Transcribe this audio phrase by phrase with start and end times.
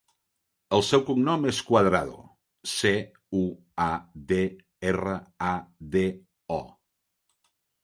[0.77, 2.15] El seu cognom és Cuadrado:
[2.71, 2.95] ce,
[3.41, 3.45] u,
[3.87, 3.91] a,
[4.33, 4.41] de,
[4.95, 5.15] erra,
[5.53, 5.55] a,
[5.99, 6.05] de,
[6.59, 6.61] o.